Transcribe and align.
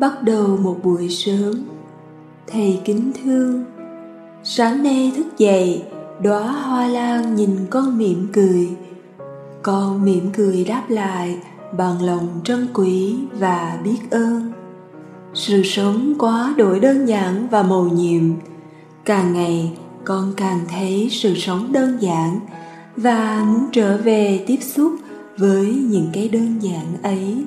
bắt 0.00 0.22
đầu 0.22 0.56
một 0.62 0.76
buổi 0.82 1.08
sớm. 1.08 1.54
Thầy 2.46 2.80
kính 2.84 3.12
thương, 3.22 3.64
sáng 4.44 4.82
nay 4.82 5.12
thức 5.16 5.38
dậy, 5.38 5.82
đóa 6.22 6.52
hoa 6.52 6.86
lan 6.86 7.36
nhìn 7.36 7.50
con 7.70 7.98
mỉm 7.98 8.26
cười. 8.32 8.68
Con 9.62 10.04
mỉm 10.04 10.30
cười 10.32 10.64
đáp 10.64 10.84
lại 10.88 11.36
bằng 11.78 12.02
lòng 12.02 12.28
trân 12.44 12.68
quý 12.74 13.16
và 13.38 13.78
biết 13.84 13.98
ơn. 14.10 14.52
Sự 15.34 15.62
sống 15.62 16.14
quá 16.18 16.54
đổi 16.56 16.80
đơn 16.80 17.08
giản 17.08 17.48
và 17.50 17.62
mầu 17.62 17.88
nhiệm. 17.88 18.22
Càng 19.04 19.32
ngày, 19.32 19.72
con 20.04 20.32
càng 20.36 20.60
thấy 20.68 21.08
sự 21.10 21.34
sống 21.34 21.72
đơn 21.72 21.98
giản 22.00 22.40
và 22.96 23.44
muốn 23.48 23.66
trở 23.72 23.96
về 23.96 24.44
tiếp 24.46 24.58
xúc 24.60 24.92
với 25.38 25.66
những 25.90 26.06
cái 26.12 26.28
đơn 26.28 26.58
giản 26.60 27.02
ấy. 27.02 27.44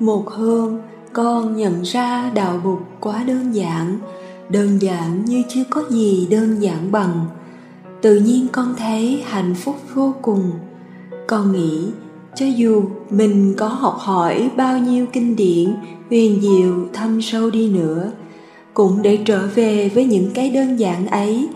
Một 0.00 0.28
hôm 0.30 0.78
con 1.12 1.56
nhận 1.56 1.82
ra 1.82 2.30
đạo 2.34 2.60
bụt 2.64 2.78
quá 3.00 3.24
đơn 3.26 3.54
giản 3.54 3.98
đơn 4.48 4.82
giản 4.82 5.24
như 5.24 5.42
chưa 5.48 5.64
có 5.70 5.82
gì 5.90 6.26
đơn 6.30 6.62
giản 6.62 6.92
bằng. 6.92 7.26
Tự 8.00 8.16
nhiên 8.16 8.46
con 8.52 8.74
thấy 8.78 9.22
hạnh 9.26 9.54
phúc 9.54 9.76
vô 9.94 10.14
cùng. 10.22 10.50
Con 11.26 11.52
nghĩ, 11.52 11.88
cho 12.34 12.46
dù 12.46 12.84
mình 13.10 13.54
có 13.56 13.68
học 13.68 13.96
hỏi 13.98 14.50
bao 14.56 14.78
nhiêu 14.78 15.06
kinh 15.12 15.36
điển, 15.36 15.74
huyền 16.08 16.40
diệu, 16.40 16.74
thâm 16.92 17.22
sâu 17.22 17.50
đi 17.50 17.70
nữa, 17.70 18.12
cũng 18.74 19.02
để 19.02 19.18
trở 19.24 19.46
về 19.54 19.88
với 19.88 20.04
những 20.04 20.30
cái 20.34 20.50
đơn 20.50 20.76
giản 20.78 21.06
ấy. 21.06 21.48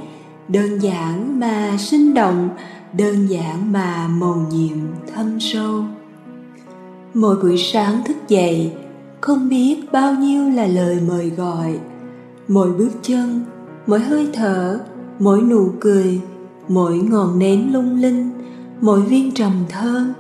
Đơn 0.48 0.78
giản 0.78 1.40
mà 1.40 1.76
sinh 1.78 2.14
động, 2.14 2.48
đơn 2.92 3.26
giản 3.26 3.72
mà 3.72 4.08
mầu 4.08 4.36
nhiệm 4.50 4.76
thâm 5.14 5.40
sâu. 5.40 5.84
Mỗi 7.14 7.36
buổi 7.36 7.58
sáng 7.58 8.02
thức 8.04 8.16
dậy 8.28 8.72
không 9.22 9.48
biết 9.48 9.92
bao 9.92 10.14
nhiêu 10.14 10.50
là 10.50 10.66
lời 10.66 10.98
mời 11.08 11.30
gọi. 11.30 11.78
Mỗi 12.48 12.72
bước 12.72 12.90
chân, 13.02 13.40
mỗi 13.86 14.00
hơi 14.00 14.28
thở, 14.32 14.80
mỗi 15.18 15.42
nụ 15.42 15.70
cười, 15.80 16.20
mỗi 16.68 16.98
ngọn 16.98 17.38
nến 17.38 17.70
lung 17.72 18.00
linh, 18.00 18.30
mỗi 18.80 19.02
viên 19.02 19.34
trầm 19.34 19.52
thơm 19.68 20.12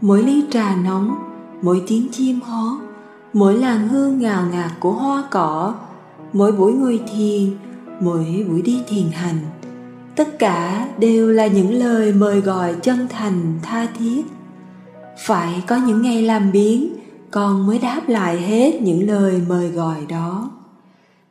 mỗi 0.00 0.22
ly 0.22 0.44
trà 0.50 0.76
nóng, 0.84 1.14
mỗi 1.62 1.82
tiếng 1.86 2.08
chim 2.12 2.40
hót, 2.40 2.80
mỗi 3.32 3.58
làn 3.58 3.88
hương 3.88 4.18
ngào 4.18 4.46
ngạt 4.52 4.70
của 4.80 4.92
hoa 4.92 5.24
cỏ, 5.30 5.74
mỗi 6.32 6.52
buổi 6.52 6.72
ngồi 6.72 7.00
thiền, 7.12 7.50
mỗi 8.00 8.46
buổi 8.48 8.62
đi 8.62 8.82
thiền 8.88 9.10
hành. 9.12 9.38
Tất 10.16 10.38
cả 10.38 10.88
đều 10.98 11.32
là 11.32 11.46
những 11.46 11.74
lời 11.74 12.12
mời 12.12 12.40
gọi 12.40 12.74
chân 12.82 13.08
thành 13.08 13.58
tha 13.62 13.86
thiết. 13.98 14.22
Phải 15.26 15.62
có 15.66 15.76
những 15.76 16.02
ngày 16.02 16.22
làm 16.22 16.52
biến 16.52 16.97
con 17.30 17.66
mới 17.66 17.78
đáp 17.78 18.08
lại 18.08 18.40
hết 18.40 18.82
những 18.82 19.06
lời 19.06 19.40
mời 19.48 19.68
gọi 19.68 19.96
đó. 20.08 20.50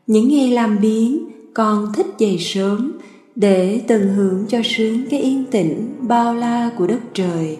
Những 0.08 0.30
ngày 0.30 0.52
làm 0.52 0.82
biến, 0.82 1.30
con 1.54 1.94
thích 1.94 2.08
dậy 2.18 2.38
sớm 2.40 2.92
để 3.36 3.82
tận 3.88 4.14
hưởng 4.14 4.46
cho 4.48 4.60
sướng 4.64 5.02
cái 5.10 5.20
yên 5.20 5.46
tĩnh, 5.52 5.96
bao 6.00 6.36
la 6.36 6.70
của 6.78 6.88
đất 6.88 7.00
trời, 7.14 7.58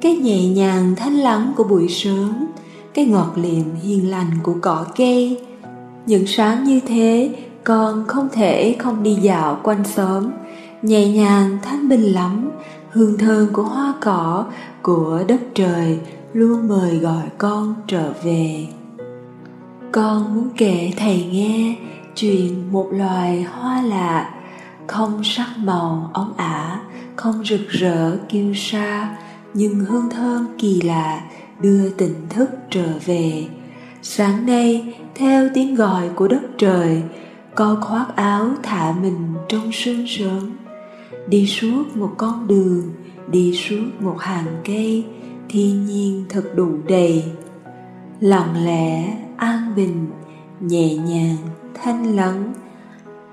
cái 0.00 0.16
nhẹ 0.16 0.48
nhàng 0.48 0.94
thanh 0.96 1.14
lắng 1.14 1.52
của 1.56 1.64
buổi 1.64 1.88
sớm, 1.88 2.46
cái 2.94 3.04
ngọt 3.04 3.32
liệm 3.36 3.74
hiền 3.82 4.10
lành 4.10 4.30
của 4.42 4.54
cỏ 4.60 4.86
cây. 4.96 5.40
Những 6.06 6.26
sáng 6.26 6.64
như 6.64 6.80
thế, 6.86 7.34
con 7.64 8.04
không 8.06 8.28
thể 8.32 8.76
không 8.78 9.02
đi 9.02 9.14
dạo 9.14 9.60
quanh 9.62 9.84
xóm, 9.84 10.30
nhẹ 10.82 11.08
nhàng 11.08 11.58
thanh 11.62 11.88
bình 11.88 12.02
lắm 12.02 12.50
hương 12.90 13.18
thơm 13.18 13.48
của 13.52 13.62
hoa 13.62 13.94
cỏ, 14.00 14.44
của 14.82 15.24
đất 15.28 15.40
trời 15.54 15.98
luôn 16.32 16.68
mời 16.68 16.98
gọi 16.98 17.24
con 17.38 17.74
trở 17.86 18.12
về. 18.24 18.66
Con 19.92 20.34
muốn 20.34 20.48
kể 20.56 20.92
thầy 20.96 21.24
nghe 21.32 21.76
chuyện 22.16 22.72
một 22.72 22.88
loài 22.92 23.42
hoa 23.42 23.82
lạ, 23.82 24.34
không 24.86 25.24
sắc 25.24 25.48
màu 25.58 26.10
ống 26.12 26.32
ả, 26.36 26.80
không 27.16 27.44
rực 27.44 27.68
rỡ 27.68 28.16
kiêu 28.28 28.54
sa, 28.54 29.16
nhưng 29.54 29.74
hương 29.74 30.10
thơm 30.10 30.46
kỳ 30.58 30.80
lạ 30.80 31.22
đưa 31.60 31.90
tỉnh 31.90 32.14
thức 32.28 32.50
trở 32.70 32.88
về. 33.06 33.46
Sáng 34.02 34.46
nay, 34.46 34.94
theo 35.14 35.48
tiếng 35.54 35.74
gọi 35.74 36.08
của 36.08 36.28
đất 36.28 36.42
trời, 36.58 37.02
con 37.54 37.80
khoác 37.80 38.06
áo 38.16 38.48
thả 38.62 38.92
mình 39.02 39.34
trong 39.48 39.72
sương 39.72 40.04
sớm. 40.08 40.50
Đi 41.28 41.46
suốt 41.46 41.96
một 41.96 42.14
con 42.16 42.46
đường, 42.46 42.82
đi 43.28 43.54
suốt 43.56 43.84
một 44.00 44.16
hàng 44.20 44.46
cây 44.64 45.04
thiên 45.52 45.86
nhiên 45.86 46.24
thật 46.28 46.42
đủ 46.54 46.68
đầy. 46.88 47.24
Lặng 48.20 48.64
lẽ, 48.64 49.16
an 49.36 49.72
bình, 49.76 50.06
nhẹ 50.60 50.96
nhàng, 50.96 51.36
thanh 51.82 52.16
lắng. 52.16 52.52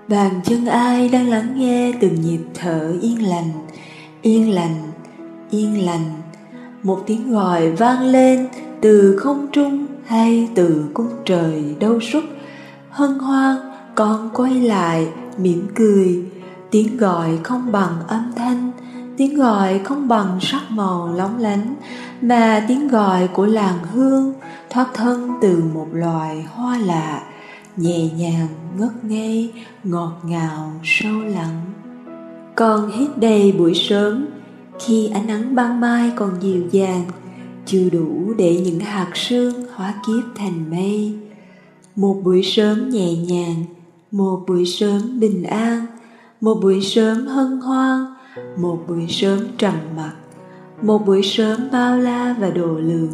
Bàn 0.07 0.41
chân 0.43 0.65
ai 0.65 1.09
đang 1.09 1.29
lắng 1.29 1.53
nghe 1.55 1.93
từng 2.01 2.21
nhịp 2.21 2.39
thở 2.53 2.93
yên 3.01 3.27
lành 3.29 3.49
yên 4.21 4.53
lành 4.53 4.91
yên 5.49 5.85
lành. 5.85 6.21
Một 6.83 7.03
tiếng 7.07 7.31
gọi 7.31 7.71
vang 7.71 8.01
lên 8.01 8.47
từ 8.81 9.17
không 9.19 9.47
trung 9.51 9.85
hay 10.05 10.49
từ 10.55 10.89
cung 10.93 11.09
trời 11.25 11.75
đâu 11.79 11.99
suốt 11.99 12.23
hân 12.89 13.19
hoan, 13.19 13.57
con 13.95 14.29
quay 14.33 14.53
lại, 14.53 15.07
mỉm 15.37 15.67
cười. 15.75 16.25
Tiếng 16.71 16.97
gọi 16.97 17.39
không 17.43 17.71
bằng 17.71 17.93
âm 18.07 18.31
thanh, 18.35 18.71
tiếng 19.17 19.35
gọi 19.35 19.79
không 19.79 20.07
bằng 20.07 20.39
sắc 20.41 20.61
màu 20.69 21.13
lóng 21.15 21.37
lánh 21.37 21.75
mà 22.21 22.65
tiếng 22.67 22.87
gọi 22.87 23.27
của 23.27 23.45
làng 23.45 23.79
hương 23.93 24.33
thoát 24.69 24.87
thân 24.93 25.31
từ 25.41 25.63
một 25.73 25.87
loài 25.93 26.45
hoa 26.49 26.77
lạ, 26.77 27.23
nhẹ 27.77 28.09
nhàng, 28.17 28.47
ngất 28.77 29.05
ngây, 29.05 29.53
ngọt 29.83 30.13
ngào, 30.23 30.71
sâu 30.83 31.19
lắng 31.19 31.61
Còn 32.55 32.91
hết 32.91 33.07
đầy 33.15 33.51
buổi 33.51 33.73
sớm, 33.75 34.25
khi 34.79 35.11
ánh 35.13 35.27
nắng 35.27 35.55
ban 35.55 35.79
mai 35.79 36.11
còn 36.15 36.31
dịu 36.41 36.63
dàng, 36.71 37.05
chưa 37.65 37.89
đủ 37.89 38.33
để 38.37 38.61
những 38.65 38.79
hạt 38.79 39.11
sương 39.13 39.53
hóa 39.75 39.93
kiếp 40.07 40.23
thành 40.35 40.69
mây. 40.69 41.13
Một 41.95 42.21
buổi 42.23 42.43
sớm 42.43 42.89
nhẹ 42.89 43.15
nhàng, 43.15 43.65
một 44.11 44.43
buổi 44.47 44.65
sớm 44.65 45.19
bình 45.19 45.43
an, 45.43 45.85
một 46.41 46.59
buổi 46.61 46.81
sớm 46.81 47.27
hân 47.27 47.61
hoan, 47.61 48.05
một 48.57 48.79
buổi 48.87 49.05
sớm 49.09 49.39
trầm 49.57 49.73
mặc 49.95 50.13
một 50.81 51.05
buổi 51.05 51.23
sớm 51.23 51.69
bao 51.71 51.97
la 51.97 52.35
và 52.39 52.49
đồ 52.49 52.77
lường, 52.77 53.11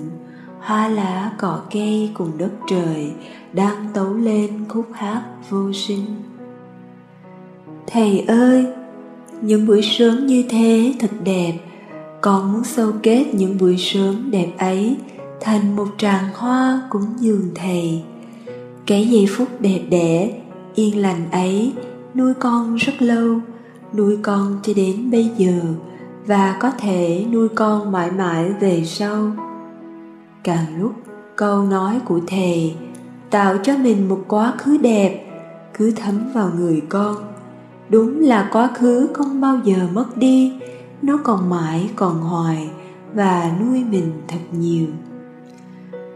hoa 0.59 0.87
lá 0.87 1.31
cỏ 1.37 1.61
cây 1.71 2.11
cùng 2.13 2.31
đất 2.37 2.51
trời 2.69 3.11
đang 3.53 3.87
tấu 3.93 4.13
lên 4.13 4.65
khúc 4.69 4.85
hát 4.93 5.23
vô 5.49 5.73
sinh. 5.73 6.05
Thầy 7.87 8.19
ơi 8.19 8.65
những 9.41 9.67
buổi 9.67 9.81
sớm 9.81 10.27
như 10.27 10.43
thế 10.49 10.93
thật 10.99 11.11
đẹp. 11.23 11.53
Con 12.21 12.53
muốn 12.53 12.63
sâu 12.63 12.91
kết 13.03 13.25
những 13.33 13.57
buổi 13.57 13.77
sớm 13.77 14.31
đẹp 14.31 14.51
ấy 14.57 14.97
thành 15.41 15.75
một 15.75 15.87
tràng 15.97 16.23
hoa 16.33 16.81
cúng 16.89 17.05
dường 17.19 17.49
thầy. 17.55 18.03
Cái 18.85 19.07
giây 19.07 19.27
phút 19.29 19.47
đẹp 19.61 19.81
đẽ 19.89 20.41
yên 20.75 21.01
lành 21.01 21.31
ấy 21.31 21.73
nuôi 22.15 22.33
con 22.33 22.75
rất 22.75 23.01
lâu 23.01 23.39
nuôi 23.93 24.17
con 24.21 24.59
cho 24.63 24.73
đến 24.75 25.11
bây 25.11 25.31
giờ 25.37 25.61
và 26.27 26.57
có 26.59 26.71
thể 26.77 27.25
nuôi 27.31 27.49
con 27.49 27.91
mãi 27.91 28.11
mãi 28.11 28.53
về 28.59 28.83
sau. 28.85 29.31
Càng 30.43 30.81
lúc 30.81 30.93
câu 31.35 31.63
nói 31.63 31.99
của 32.05 32.19
thầy 32.27 32.75
tạo 33.29 33.57
cho 33.63 33.77
mình 33.77 34.09
một 34.09 34.23
quá 34.27 34.53
khứ 34.57 34.77
đẹp, 34.77 35.25
cứ 35.73 35.91
thấm 35.91 36.19
vào 36.33 36.51
người 36.57 36.81
con. 36.89 37.15
Đúng 37.89 38.21
là 38.21 38.49
quá 38.51 38.69
khứ 38.75 39.09
không 39.13 39.41
bao 39.41 39.59
giờ 39.63 39.87
mất 39.93 40.17
đi, 40.17 40.53
nó 41.01 41.17
còn 41.23 41.49
mãi 41.49 41.89
còn 41.95 42.21
hoài 42.21 42.69
và 43.13 43.51
nuôi 43.59 43.83
mình 43.83 44.11
thật 44.27 44.39
nhiều. 44.51 44.87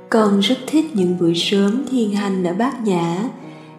Con 0.09 0.39
rất 0.39 0.56
thích 0.67 0.85
những 0.94 1.17
buổi 1.19 1.33
sớm 1.35 1.83
thiền 1.89 2.11
hành 2.11 2.44
ở 2.44 2.53
bát 2.53 2.81
nhã, 2.83 3.29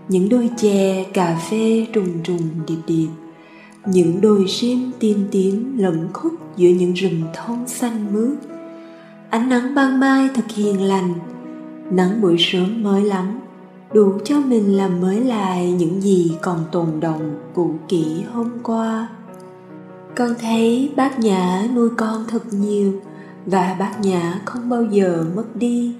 những 0.08 0.28
đôi 0.28 0.50
chè, 0.56 1.04
cà 1.14 1.38
phê 1.50 1.86
trùng 1.92 2.22
trùng 2.24 2.48
điệp 2.66 2.78
điệp 2.86 3.08
những 3.86 4.20
đồi 4.20 4.44
sim 4.48 4.90
tiên 4.98 5.28
tiến 5.30 5.74
lẫn 5.76 6.08
khúc 6.12 6.32
giữa 6.56 6.68
những 6.68 6.92
rừng 6.92 7.22
thông 7.34 7.68
xanh 7.68 8.06
mướt. 8.12 8.38
Ánh 9.30 9.48
nắng 9.48 9.74
ban 9.74 10.00
mai 10.00 10.28
thật 10.34 10.44
hiền 10.54 10.82
lành. 10.82 11.14
Nắng 11.90 12.20
buổi 12.20 12.36
sớm 12.38 12.82
mới 12.82 13.04
lắm, 13.04 13.40
đủ 13.94 14.12
cho 14.24 14.40
mình 14.40 14.76
làm 14.76 15.00
mới 15.00 15.20
lại 15.20 15.72
những 15.72 16.00
gì 16.00 16.32
còn 16.42 16.64
tồn 16.72 17.00
động 17.00 17.38
cũ 17.54 17.74
kỹ 17.88 18.22
hôm 18.32 18.50
qua. 18.62 19.08
Con 20.16 20.34
thấy 20.40 20.92
bác 20.96 21.18
nhã 21.18 21.68
nuôi 21.74 21.88
con 21.96 22.24
thật 22.28 22.42
nhiều 22.52 23.00
và 23.46 23.76
bác 23.78 24.00
nhã 24.00 24.40
không 24.44 24.68
bao 24.68 24.84
giờ 24.84 25.24
mất 25.36 25.56
đi. 25.56 25.94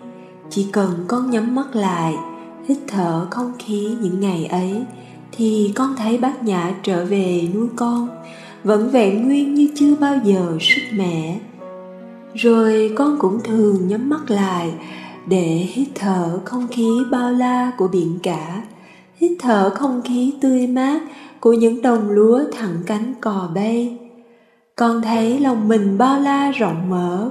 Chỉ 0.50 0.66
cần 0.72 1.04
con 1.08 1.30
nhắm 1.30 1.54
mắt 1.54 1.76
lại, 1.76 2.14
hít 2.68 2.78
thở 2.88 3.26
không 3.30 3.52
khí 3.58 3.96
những 4.00 4.20
ngày 4.20 4.46
ấy 4.46 4.84
thì 5.32 5.72
con 5.74 5.96
thấy 5.96 6.18
bác 6.18 6.42
nhã 6.42 6.74
trở 6.82 7.04
về 7.04 7.48
nuôi 7.54 7.68
con, 7.76 8.08
vẫn 8.64 8.90
vẹn 8.90 9.26
nguyên 9.26 9.54
như 9.54 9.68
chưa 9.74 9.94
bao 9.94 10.18
giờ 10.24 10.56
sức 10.60 10.82
mẻ. 10.94 11.38
Rồi 12.34 12.92
con 12.96 13.16
cũng 13.18 13.40
thường 13.44 13.88
nhắm 13.88 14.10
mắt 14.10 14.30
lại 14.30 14.72
để 15.26 15.66
hít 15.72 15.88
thở 15.94 16.40
không 16.44 16.66
khí 16.68 16.88
bao 17.10 17.32
la 17.32 17.72
của 17.78 17.88
biển 17.88 18.18
cả, 18.22 18.62
hít 19.16 19.32
thở 19.38 19.70
không 19.70 20.02
khí 20.04 20.34
tươi 20.40 20.66
mát 20.66 21.00
của 21.40 21.52
những 21.52 21.82
đồng 21.82 22.10
lúa 22.10 22.40
thẳng 22.52 22.76
cánh 22.86 23.14
cò 23.20 23.50
bay. 23.54 23.96
Con 24.76 25.02
thấy 25.02 25.40
lòng 25.40 25.68
mình 25.68 25.98
bao 25.98 26.20
la 26.20 26.50
rộng 26.50 26.90
mở, 26.90 27.30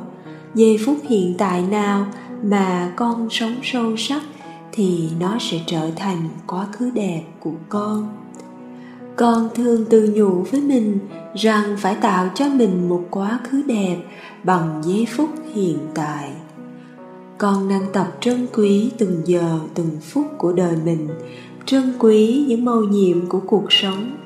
giây 0.56 0.78
phút 0.86 0.98
hiện 1.10 1.36
tại 1.38 1.62
nào 1.62 2.06
mà 2.44 2.94
con 2.96 3.28
sống 3.30 3.56
sâu 3.64 3.98
sắc 3.98 4.22
thì 4.72 5.10
nó 5.20 5.38
sẽ 5.40 5.60
trở 5.66 5.90
thành 5.96 6.30
quá 6.48 6.66
khứ 6.72 6.90
đẹp 6.90 7.24
của 7.40 7.54
con. 7.70 8.10
Con 9.16 9.50
thường 9.56 9.86
tự 9.90 10.14
nhủ 10.16 10.44
với 10.52 10.62
mình 10.62 11.00
rằng 11.36 11.78
phải 11.80 11.96
tạo 11.96 12.30
cho 12.36 12.50
mình 12.50 12.90
một 12.90 13.04
quá 13.12 13.40
khứ 13.50 13.62
đẹp 13.62 13.98
bằng 14.44 14.82
giây 14.86 15.08
phút 15.10 15.30
hiện 15.54 15.78
tại. 15.94 16.32
Con 17.38 17.70
đang 17.70 17.86
tập 17.94 18.18
trân 18.20 18.48
quý 18.54 18.92
từng 18.98 19.22
giờ, 19.26 19.60
từng 19.74 19.98
phút 20.02 20.26
của 20.38 20.54
đời 20.54 20.76
mình, 20.86 21.08
trân 21.66 21.94
quý 22.00 22.46
những 22.48 22.66
màu 22.66 22.82
nhiệm 22.82 23.26
của 23.26 23.40
cuộc 23.40 23.66
sống. 23.70 24.18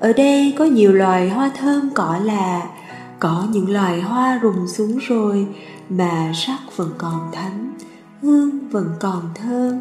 Ở 0.00 0.12
đây 0.12 0.54
có 0.58 0.64
nhiều 0.64 0.92
loài 0.92 1.30
hoa 1.30 1.50
thơm 1.58 1.90
cỏ 1.94 2.18
lạ, 2.24 2.62
có 3.18 3.46
những 3.52 3.72
loài 3.72 4.00
hoa 4.00 4.38
rụng 4.38 4.68
xuống 4.68 4.98
rồi 4.98 5.46
mà 5.88 6.32
sắc 6.34 6.58
vẫn 6.76 6.90
còn 6.98 7.30
thánh 7.32 7.72
hương 8.22 8.68
vẫn 8.70 8.86
còn 9.00 9.22
thơm 9.34 9.80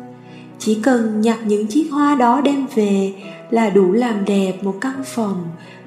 chỉ 0.59 0.79
cần 0.83 1.21
nhặt 1.21 1.39
những 1.45 1.67
chiếc 1.67 1.87
hoa 1.91 2.15
đó 2.15 2.41
đem 2.41 2.67
về 2.75 3.13
là 3.49 3.69
đủ 3.69 3.91
làm 3.91 4.25
đẹp 4.25 4.63
một 4.63 4.75
căn 4.81 5.03
phòng 5.05 5.43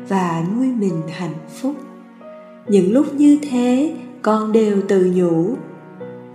và 0.08 0.44
nuôi 0.56 0.66
mình 0.66 1.02
hạnh 1.12 1.34
phúc. 1.60 1.74
Những 2.68 2.92
lúc 2.92 3.14
như 3.14 3.38
thế, 3.50 3.94
con 4.22 4.52
đều 4.52 4.82
tự 4.88 5.12
nhủ, 5.14 5.56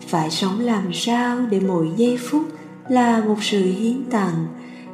phải 0.07 0.31
sống 0.31 0.59
làm 0.59 0.93
sao 0.93 1.37
để 1.51 1.59
mỗi 1.59 1.89
giây 1.97 2.17
phút 2.17 2.43
là 2.89 3.23
một 3.25 3.37
sự 3.41 3.63
hiến 3.65 4.03
tặng 4.11 4.47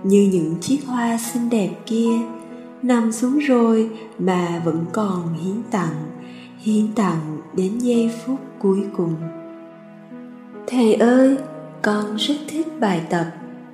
như 0.04 0.30
những 0.32 0.56
chiếc 0.62 0.80
hoa 0.88 1.18
xinh 1.18 1.50
đẹp 1.50 1.70
kia. 1.86 2.12
Nằm 2.82 3.12
xuống 3.12 3.40
rồi 3.40 3.90
mà 4.20 4.62
vẫn 4.66 4.86
còn 4.94 5.34
hiến 5.34 5.64
tặng 5.72 6.06
hiến 6.60 6.88
tặng 6.96 7.38
đến 7.54 7.78
giây 7.80 8.12
phút 8.26 8.40
cuối 8.60 8.84
cùng 8.98 9.16
thầy 10.68 10.94
ơi, 10.94 11.38
con 11.82 12.16
rất 12.16 12.36
thích 12.48 12.68
bài 12.80 13.02
tập 13.10 13.26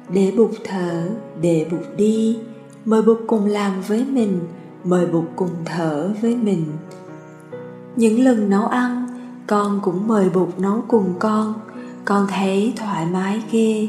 để 0.10 0.34
bụt 0.38 0.52
thở, 0.64 1.10
để 1.42 1.68
bụt 1.72 1.86
đi. 1.98 2.40
Mời 2.86 3.02
bụt 3.02 3.18
cùng 3.28 3.46
làm 3.46 3.82
với 3.88 4.06
mình, 4.06 4.40
mời 4.84 5.06
bụt 5.06 5.26
cùng 5.36 5.50
thở 5.66 6.14
với 6.22 6.36
mình. 6.36 6.66
Những 7.96 8.24
lần 8.24 8.50
nấu 8.50 8.68
ăn, 8.68 9.08
con 9.48 9.80
cũng 9.84 10.08
mời 10.08 10.30
bụt 10.30 10.50
nấu 10.58 10.84
cùng 10.88 11.14
con. 11.20 11.54
Con 12.06 12.28
thấy 12.30 12.74
thoải 12.76 13.06
mái 13.06 13.42
ghê. 13.52 13.88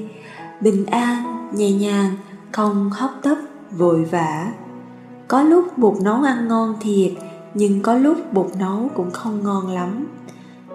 Bình 0.61 0.87
an, 0.87 1.49
nhẹ 1.55 1.73
nhàng, 1.73 2.17
không 2.53 2.91
hấp 2.91 3.11
tấp, 3.23 3.37
vội 3.71 4.05
vã. 4.05 4.53
Có 5.29 5.43
lúc 5.43 5.79
bụt 5.79 6.03
nấu 6.03 6.23
ăn 6.23 6.49
ngon 6.49 6.75
thiệt, 6.81 7.13
nhưng 7.55 7.83
có 7.83 7.95
lúc 7.95 8.33
bụt 8.33 8.47
nấu 8.59 8.89
cũng 8.95 9.11
không 9.11 9.45
ngon 9.45 9.69
lắm. 9.69 10.07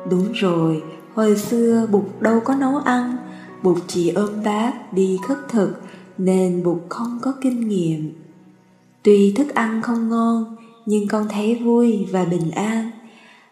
Đúng 0.10 0.32
rồi 0.34 0.84
hồi 1.18 1.38
xưa 1.38 1.88
bụt 1.92 2.04
đâu 2.20 2.40
có 2.40 2.56
nấu 2.56 2.78
ăn, 2.78 3.18
bụt 3.64 3.78
chỉ 3.88 4.10
ôm 4.10 4.30
bát 4.46 4.94
đi 4.94 5.20
khất 5.28 5.38
thực, 5.50 5.82
nên 6.18 6.64
bụt 6.64 6.78
không 6.90 7.20
có 7.22 7.34
kinh 7.42 7.68
nghiệm. 7.68 8.14
Tuy 9.04 9.34
thức 9.34 9.54
ăn 9.54 9.82
không 9.82 10.10
ngon, 10.10 10.56
nhưng 10.86 11.08
con 11.08 11.28
thấy 11.30 11.56
vui 11.56 12.08
và 12.12 12.26
bình 12.26 12.52
an. 12.52 12.92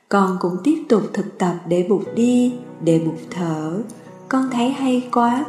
Con 0.10 0.38
cũng 0.40 0.58
tiếp 0.64 0.84
tục 0.90 1.04
thực 1.14 1.38
tập 1.38 1.56
để 1.68 1.86
bụt 1.90 2.02
đi, 2.16 2.54
để 2.84 3.02
bụt 3.06 3.20
thở. 3.30 3.82
Con 4.30 4.50
thấy 4.52 4.70
hay 4.70 5.10
quá. 5.12 5.46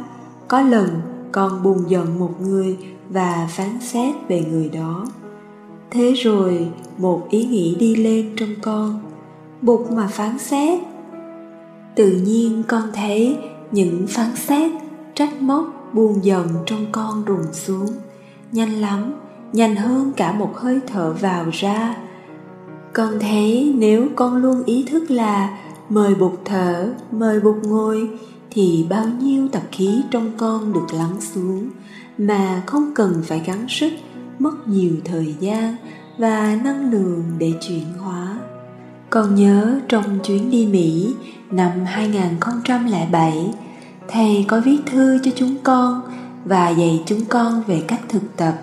Có 0.47 0.61
lần, 0.61 0.89
con 1.31 1.63
buồn 1.63 1.83
giận 1.87 2.19
một 2.19 2.41
người 2.41 2.77
và 3.09 3.47
phán 3.51 3.81
xét 3.81 4.15
về 4.27 4.45
người 4.51 4.69
đó. 4.69 5.05
Thế 5.91 6.13
rồi, 6.13 6.67
một 6.97 7.27
ý 7.29 7.45
nghĩ 7.45 7.75
đi 7.79 7.95
lên 7.95 8.31
trong 8.37 8.55
con. 8.61 8.99
Bụt 9.61 9.91
mà 9.91 10.07
phán 10.07 10.39
xét 10.39 10.79
tự 11.97 12.11
nhiên 12.11 12.63
con 12.67 12.83
thấy 12.93 13.37
những 13.71 14.07
phán 14.07 14.35
xét, 14.35 14.71
trách 15.13 15.41
móc 15.41 15.93
buồn 15.93 16.25
dần 16.25 16.47
trong 16.65 16.85
con 16.91 17.25
rùng 17.25 17.53
xuống. 17.53 17.87
Nhanh 18.51 18.81
lắm, 18.81 19.13
nhanh 19.53 19.75
hơn 19.75 20.11
cả 20.17 20.31
một 20.31 20.51
hơi 20.55 20.79
thở 20.87 21.13
vào 21.13 21.45
ra. 21.51 21.95
Con 22.93 23.19
thấy 23.19 23.73
nếu 23.77 24.07
con 24.15 24.35
luôn 24.35 24.63
ý 24.63 24.85
thức 24.89 25.11
là 25.11 25.57
mời 25.89 26.15
bụt 26.15 26.33
thở, 26.45 26.93
mời 27.11 27.39
bụt 27.39 27.55
ngồi, 27.63 28.09
thì 28.51 28.85
bao 28.89 29.05
nhiêu 29.21 29.47
tập 29.47 29.63
khí 29.71 30.01
trong 30.11 30.31
con 30.37 30.73
được 30.73 30.93
lắng 30.93 31.15
xuống. 31.19 31.69
Mà 32.17 32.63
không 32.65 32.91
cần 32.95 33.21
phải 33.23 33.41
gắng 33.45 33.65
sức, 33.69 33.93
mất 34.39 34.67
nhiều 34.67 34.93
thời 35.05 35.35
gian 35.39 35.75
và 36.17 36.59
năng 36.63 36.91
lượng 36.91 37.23
để 37.37 37.53
chuyển 37.67 37.85
hóa. 37.99 38.39
Còn 39.09 39.35
nhớ 39.35 39.79
trong 39.87 40.19
chuyến 40.23 40.51
đi 40.51 40.67
Mỹ 40.67 41.15
năm 41.51 41.71
2007, 41.85 43.51
thầy 44.07 44.45
có 44.47 44.61
viết 44.65 44.77
thư 44.85 45.19
cho 45.23 45.31
chúng 45.35 45.55
con 45.63 46.01
và 46.45 46.69
dạy 46.69 47.03
chúng 47.05 47.25
con 47.29 47.63
về 47.67 47.81
cách 47.87 48.01
thực 48.09 48.37
tập 48.37 48.53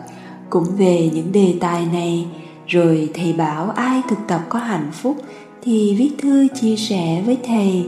cũng 0.51 0.65
về 0.77 1.11
những 1.15 1.33
đề 1.33 1.55
tài 1.61 1.87
này. 1.87 2.27
Rồi 2.67 3.11
thầy 3.15 3.33
bảo 3.33 3.71
ai 3.71 4.03
thực 4.09 4.19
tập 4.29 4.41
có 4.49 4.59
hạnh 4.59 4.91
phúc 4.93 5.17
thì 5.63 5.95
viết 5.99 6.11
thư 6.23 6.49
chia 6.55 6.77
sẻ 6.77 7.23
với 7.27 7.39
thầy. 7.47 7.87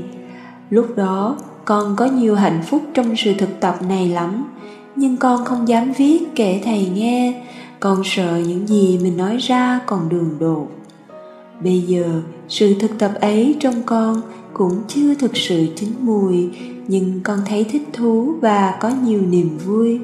Lúc 0.70 0.96
đó 0.96 1.36
con 1.64 1.96
có 1.96 2.04
nhiều 2.04 2.34
hạnh 2.34 2.62
phúc 2.66 2.82
trong 2.94 3.16
sự 3.16 3.34
thực 3.34 3.60
tập 3.60 3.78
này 3.88 4.08
lắm 4.08 4.44
nhưng 4.96 5.16
con 5.16 5.44
không 5.44 5.68
dám 5.68 5.92
viết 5.92 6.22
kể 6.34 6.60
thầy 6.64 6.88
nghe. 6.94 7.44
Con 7.80 8.02
sợ 8.04 8.36
những 8.46 8.68
gì 8.68 8.98
mình 9.02 9.16
nói 9.16 9.36
ra 9.36 9.80
còn 9.86 10.08
đường 10.08 10.36
đột 10.38 10.75
bây 11.60 11.80
giờ, 11.80 12.22
sự 12.48 12.74
thực 12.80 12.98
tập 12.98 13.12
ấy 13.20 13.56
trong 13.60 13.82
con 13.86 14.20
cũng 14.52 14.82
chưa 14.88 15.14
thực 15.14 15.36
sự 15.36 15.66
chín 15.76 15.88
mùi, 16.00 16.50
nhưng 16.88 17.20
con 17.24 17.38
thấy 17.46 17.64
thích 17.64 17.88
thú 17.92 18.34
và 18.40 18.74
có 18.80 18.90
nhiều 19.04 19.20
niềm 19.20 19.58
vui. 19.66 20.00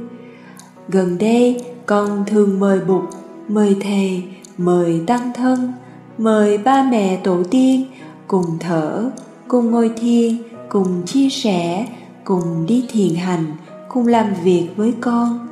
Gần 0.89 1.19
đây, 1.19 1.65
con 1.87 2.25
thường 2.27 2.61
mời 2.61 2.81
bụt, 2.81 3.05
mời 3.49 3.77
thầy 3.81 4.23
mời 4.59 5.01
tăng 5.07 5.33
thân, 5.35 5.73
mời 6.19 6.59
ba 6.59 6.89
mẹ 6.91 7.21
tổ 7.25 7.43
tiên 7.51 7.85
cùng 8.27 8.47
thở, 8.61 9.11
cùng 9.49 9.71
ngồi 9.71 9.91
thiền, 9.97 10.37
cùng 10.69 11.03
chia 11.07 11.29
sẻ, 11.29 11.87
cùng 12.25 12.67
đi 12.67 12.85
thiền 12.89 13.15
hành, 13.15 13.45
cùng 13.89 14.07
làm 14.07 14.27
việc 14.45 14.69
với 14.77 14.95
con. 15.01 15.49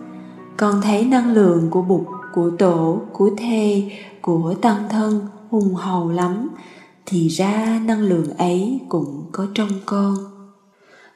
Con 0.56 0.80
thấy 0.82 1.04
năng 1.04 1.32
lượng 1.32 1.70
của 1.70 1.82
bụt, 1.82 2.06
của 2.34 2.50
tổ, 2.58 3.00
của 3.12 3.30
thầy 3.36 3.92
của 4.20 4.54
tăng 4.60 4.82
thân 4.90 5.20
hùng 5.50 5.74
hầu 5.74 6.10
lắm, 6.10 6.48
thì 7.06 7.28
ra 7.28 7.80
năng 7.84 8.00
lượng 8.00 8.30
ấy 8.38 8.80
cũng 8.88 9.24
có 9.32 9.46
trong 9.54 9.70
con. 9.86 10.16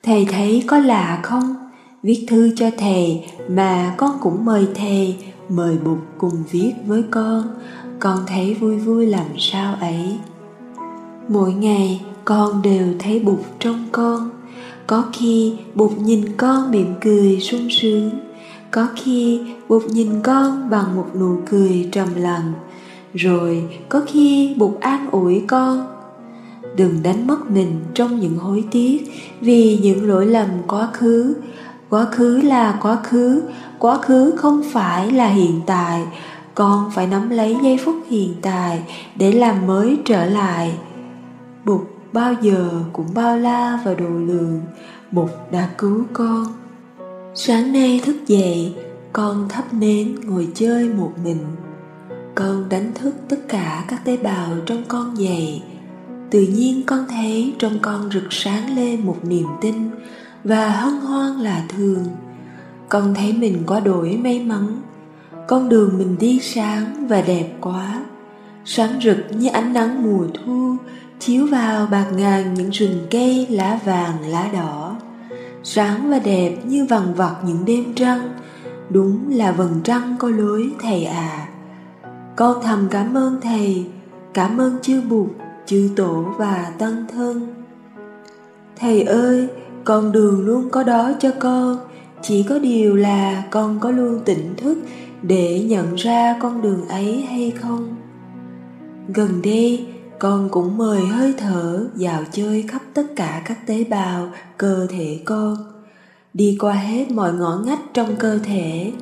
Thầy 0.02 0.24
thấy 0.24 0.64
có 0.66 0.78
lạ 0.78 1.20
không? 1.22 1.54
Viết 2.02 2.26
thư 2.28 2.50
cho 2.56 2.70
thầy 2.78 3.24
mà 3.48 3.94
con 3.96 4.18
cũng 4.20 4.44
mời 4.44 4.66
thầy, 4.74 5.16
mời 5.48 5.78
bụt 5.84 5.98
cùng 6.18 6.42
viết 6.50 6.72
với 6.86 7.02
con. 7.10 7.42
Con 7.98 8.18
thấy 8.26 8.54
vui 8.54 8.76
vui 8.76 9.06
làm 9.06 9.26
sao 9.38 9.74
ấy? 9.80 10.18
Mỗi 11.28 11.52
ngày, 11.52 12.04
con 12.24 12.62
đều 12.62 12.86
thấy 12.98 13.20
bụt 13.20 13.40
trong 13.58 13.88
con. 13.92 14.30
Có 14.86 15.04
khi 15.12 15.56
bụt 15.74 15.92
nhìn 15.98 16.36
con 16.36 16.70
mỉm 16.70 16.94
cười 17.00 17.40
sung 17.40 17.68
sướng. 17.70 18.10
Có 18.70 18.88
khi 18.96 19.40
bụt 19.68 19.82
nhìn 19.84 20.22
con 20.22 20.70
bằng 20.70 20.96
một 20.96 21.06
nụ 21.20 21.36
cười 21.50 21.88
trầm 21.92 22.08
lặng 22.14 22.52
rồi 23.14 23.68
có 23.88 24.02
khi 24.06 24.54
bụt 24.58 24.80
an 24.80 25.10
ủi 25.10 25.44
con. 25.48 25.86
Đừng 26.76 27.02
đánh 27.02 27.26
mất 27.26 27.50
mình 27.50 27.80
trong 27.94 28.20
những 28.20 28.38
hối 28.38 28.64
tiếc, 28.70 29.12
vì 29.40 29.78
những 29.82 30.08
lỗi 30.08 30.26
lầm 30.26 30.48
quá 30.66 30.88
khứ. 30.92 31.36
Quá 31.90 32.04
khứ 32.04 32.40
là 32.40 32.78
quá 32.82 32.96
khứ 33.02 33.42
quá 33.78 33.98
khứ 33.98 34.32
không 34.36 34.62
phải 34.72 35.10
là 35.10 35.28
hiện 35.28 35.60
tại. 35.66 36.04
Con 36.54 36.90
phải 36.94 37.06
nắm 37.06 37.30
lấy 37.30 37.56
giây 37.62 37.78
phút 37.84 37.96
hiện 38.08 38.34
tại 38.42 38.82
để 39.16 39.32
làm 39.32 39.66
mới 39.66 39.98
trở 40.04 40.24
lại. 40.26 40.78
Bụt 41.64 41.80
bao 42.12 42.34
giờ 42.42 42.70
cũng 42.92 43.06
bao 43.14 43.36
la 43.36 43.78
và 43.84 43.94
độ 43.94 44.08
lượng 44.08 44.60
bụt 45.10 45.30
đã 45.50 45.68
cứu 45.78 46.04
con. 46.12 46.46
Sáng 47.34 47.72
nay 47.72 48.00
thức 48.04 48.16
dậy, 48.26 48.74
con 49.12 49.48
thắp 49.48 49.74
nến 49.74 50.14
ngồi 50.24 50.48
chơi 50.54 50.88
một 50.88 51.12
mình 51.24 51.38
con 52.34 52.68
đánh 52.68 52.92
thức 52.94 53.14
tất 53.28 53.36
cả 53.48 53.84
các 53.88 54.04
tế 54.04 54.16
bào 54.16 54.48
trong 54.66 54.82
con 54.88 55.18
dậy. 55.18 55.62
Tự 56.30 56.40
nhiên 56.40 56.82
con 56.86 57.04
thấy 57.08 57.54
trong 57.58 57.78
con 57.82 58.10
rực 58.12 58.32
sáng 58.32 58.76
lên 58.76 59.06
một 59.06 59.16
niềm 59.22 59.46
tin 59.60 59.90
và 60.44 60.70
hân 60.70 61.00
hoan 61.00 61.40
là 61.40 61.64
thường. 61.68 62.04
Con 62.88 63.14
thấy 63.14 63.32
mình 63.32 63.62
quá 63.66 63.80
đổi 63.80 64.16
may 64.16 64.40
mắn. 64.40 64.80
Con 65.48 65.68
đường 65.68 65.98
mình 65.98 66.16
đi 66.20 66.40
sáng 66.42 67.06
và 67.08 67.20
đẹp 67.20 67.48
quá. 67.60 68.04
Sáng 68.64 69.00
rực 69.02 69.16
như 69.30 69.48
ánh 69.48 69.72
nắng 69.72 70.02
mùa 70.02 70.26
thu, 70.34 70.76
chiếu 71.20 71.46
vào 71.46 71.86
bạc 71.86 72.06
ngàn 72.16 72.54
những 72.54 72.70
rừng 72.70 73.06
cây 73.10 73.46
lá 73.50 73.78
vàng, 73.84 74.28
lá 74.28 74.50
đỏ. 74.52 74.96
Sáng 75.62 76.10
và 76.10 76.18
đẹp 76.18 76.56
như 76.64 76.84
vằn 76.84 77.14
vặt 77.14 77.34
những 77.46 77.64
đêm 77.64 77.94
trăng, 77.94 78.28
đúng 78.90 79.30
là 79.30 79.52
vầng 79.52 79.80
trăng 79.84 80.16
có 80.18 80.28
lối 80.28 80.70
thầy 80.80 81.04
à 81.04 81.48
con 82.36 82.62
thầm 82.62 82.88
cảm 82.90 83.16
ơn 83.16 83.40
thầy, 83.40 83.86
cảm 84.34 84.60
ơn 84.60 84.78
chư 84.82 85.00
bụt, 85.00 85.28
chư 85.66 85.90
tổ 85.96 86.24
và 86.38 86.72
tăng 86.78 87.04
thân. 87.12 87.54
Thầy 88.76 89.02
ơi, 89.02 89.48
con 89.84 90.12
đường 90.12 90.46
luôn 90.46 90.70
có 90.70 90.82
đó 90.82 91.12
cho 91.20 91.30
con. 91.38 91.78
Chỉ 92.22 92.42
có 92.42 92.58
điều 92.58 92.96
là 92.96 93.44
con 93.50 93.80
có 93.80 93.90
luôn 93.90 94.20
tỉnh 94.24 94.54
thức 94.56 94.78
để 95.22 95.64
nhận 95.64 95.94
ra 95.94 96.36
con 96.40 96.62
đường 96.62 96.88
ấy 96.88 97.22
hay 97.22 97.50
không? 97.50 97.96
Gần 99.08 99.42
đây, 99.42 99.86
con 100.18 100.48
cũng 100.48 100.76
mời 100.76 101.06
hơi 101.06 101.34
thở 101.38 101.86
dạo 101.94 102.22
chơi 102.32 102.64
khắp 102.68 102.82
tất 102.94 103.06
cả 103.16 103.42
các 103.46 103.66
tế 103.66 103.84
bào, 103.84 104.28
cơ 104.58 104.86
thể 104.90 105.20
con. 105.24 105.56
Đi 106.32 106.56
qua 106.60 106.72
hết 106.72 107.10
mọi 107.10 107.32
ngõ 107.32 107.58
ngách 107.64 107.80
trong 107.94 108.16
cơ 108.16 108.38
thể, 108.38 108.92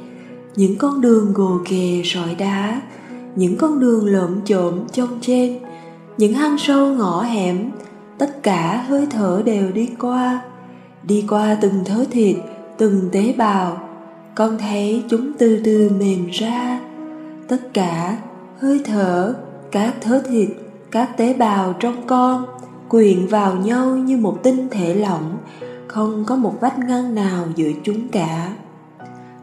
những 0.56 0.78
con 0.78 1.00
đường 1.00 1.32
gồ 1.32 1.58
ghề 1.70 2.02
sỏi 2.04 2.34
đá 2.34 2.80
những 3.36 3.56
con 3.56 3.80
đường 3.80 4.06
lợm 4.06 4.40
chộm 4.44 4.80
trong 4.92 5.18
trên 5.20 5.58
những 6.18 6.34
hang 6.34 6.58
sâu 6.58 6.94
ngõ 6.94 7.22
hẻm, 7.22 7.70
tất 8.18 8.42
cả 8.42 8.84
hơi 8.88 9.06
thở 9.10 9.42
đều 9.44 9.72
đi 9.72 9.90
qua. 9.98 10.42
Đi 11.02 11.24
qua 11.28 11.56
từng 11.60 11.84
thớ 11.84 12.04
thịt, 12.10 12.36
từng 12.78 13.08
tế 13.12 13.34
bào, 13.36 13.88
con 14.34 14.58
thấy 14.58 15.02
chúng 15.08 15.32
từ 15.38 15.60
từ 15.64 15.90
mềm 15.98 16.26
ra. 16.30 16.80
Tất 17.48 17.74
cả 17.74 18.16
hơi 18.58 18.80
thở, 18.84 19.34
các 19.70 19.94
thớ 20.00 20.22
thịt, 20.28 20.48
các 20.90 21.16
tế 21.16 21.34
bào 21.34 21.72
trong 21.72 22.06
con 22.06 22.44
quyện 22.88 23.26
vào 23.26 23.54
nhau 23.54 23.96
như 23.96 24.16
một 24.16 24.38
tinh 24.42 24.68
thể 24.70 24.94
lỏng, 24.94 25.38
không 25.88 26.24
có 26.24 26.36
một 26.36 26.54
vách 26.60 26.78
ngăn 26.78 27.14
nào 27.14 27.44
giữa 27.56 27.70
chúng 27.82 28.08
cả. 28.08 28.52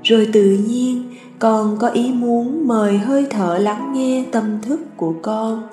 Rồi 0.04 0.30
tự 0.34 0.58
nhiên 0.68 1.04
con 1.40 1.78
có 1.78 1.88
ý 1.90 2.12
muốn 2.14 2.68
mời 2.68 2.98
hơi 2.98 3.28
thở 3.30 3.58
lắng 3.58 3.94
nghe 3.94 4.26
tâm 4.32 4.62
thức 4.62 4.80
của 4.98 5.14
con. 5.22 5.68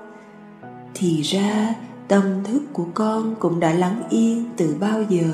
Thì 0.94 1.22
ra, 1.22 1.74
tâm 2.08 2.22
thức 2.44 2.62
của 2.72 2.86
con 2.94 3.34
cũng 3.38 3.60
đã 3.60 3.72
lắng 3.72 4.02
yên 4.10 4.44
từ 4.56 4.76
bao 4.80 5.02
giờ. 5.02 5.32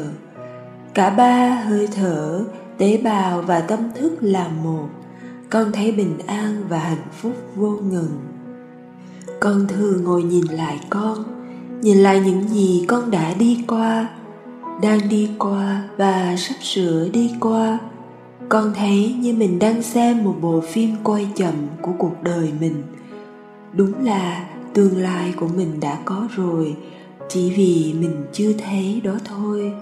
Cả 0.94 1.10
ba 1.10 1.62
hơi 1.66 1.88
thở, 1.94 2.44
tế 2.78 2.96
bào 3.04 3.42
và 3.42 3.60
tâm 3.60 3.78
thức 3.94 4.12
là 4.20 4.48
một. 4.48 4.88
Con 5.50 5.72
thấy 5.72 5.92
bình 5.92 6.18
an 6.26 6.64
và 6.68 6.78
hạnh 6.78 7.08
phúc 7.12 7.32
vô 7.56 7.70
ngừng 7.70 8.32
con 9.42 9.66
thường 9.68 10.04
ngồi 10.04 10.22
nhìn 10.22 10.44
lại 10.44 10.80
con, 10.90 11.24
nhìn 11.80 11.98
lại 11.98 12.20
những 12.20 12.48
gì 12.48 12.84
con 12.88 13.10
đã 13.10 13.34
đi 13.34 13.64
qua, 13.68 14.08
đang 14.82 15.08
đi 15.08 15.30
qua 15.38 15.82
và 15.96 16.34
sắp 16.38 16.54
sửa 16.60 17.08
đi 17.08 17.34
qua 17.40 17.78
con 18.52 18.72
thấy 18.74 19.14
như 19.18 19.34
mình 19.34 19.58
đang 19.58 19.82
xem 19.82 20.24
một 20.24 20.36
bộ 20.40 20.60
phim 20.60 20.96
quay 21.04 21.28
chậm 21.36 21.54
của 21.80 21.92
cuộc 21.98 22.22
đời 22.22 22.52
mình. 22.60 22.82
Đúng 23.72 24.04
là 24.04 24.48
tương 24.74 24.96
lai 24.96 25.32
của 25.36 25.48
mình 25.56 25.80
đã 25.80 25.98
có 26.04 26.28
rồi, 26.36 26.76
chỉ 27.28 27.52
vì 27.56 27.94
mình 27.98 28.24
chưa 28.32 28.52
thấy 28.52 29.00
đó 29.04 29.12
thôi. 29.24 29.72